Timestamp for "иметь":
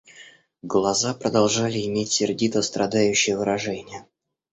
1.85-2.11